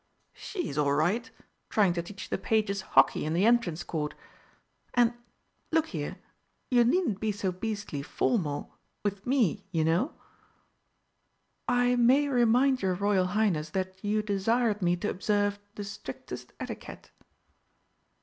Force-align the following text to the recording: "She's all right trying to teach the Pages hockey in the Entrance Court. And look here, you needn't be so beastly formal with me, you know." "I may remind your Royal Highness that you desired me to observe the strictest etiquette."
"She's 0.33 0.79
all 0.79 0.93
right 0.93 1.29
trying 1.69 1.93
to 1.93 2.01
teach 2.01 2.29
the 2.31 2.39
Pages 2.39 2.81
hockey 2.81 3.23
in 3.23 3.33
the 3.35 3.45
Entrance 3.45 3.83
Court. 3.83 4.15
And 4.95 5.13
look 5.71 5.89
here, 5.89 6.17
you 6.71 6.83
needn't 6.83 7.19
be 7.19 7.31
so 7.31 7.51
beastly 7.51 8.01
formal 8.01 8.73
with 9.03 9.27
me, 9.27 9.67
you 9.69 9.83
know." 9.85 10.15
"I 11.67 11.95
may 11.97 12.27
remind 12.27 12.81
your 12.81 12.95
Royal 12.95 13.27
Highness 13.27 13.69
that 13.77 14.03
you 14.03 14.23
desired 14.23 14.81
me 14.81 14.95
to 14.95 15.07
observe 15.11 15.59
the 15.75 15.83
strictest 15.83 16.51
etiquette." 16.59 17.11